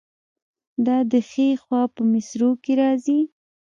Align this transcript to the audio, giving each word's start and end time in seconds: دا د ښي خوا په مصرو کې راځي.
دا 0.85 0.97
د 1.11 1.13
ښي 1.29 1.49
خوا 1.63 1.81
په 1.93 2.01
مصرو 2.11 2.51
کې 2.63 2.73
راځي. 2.81 3.19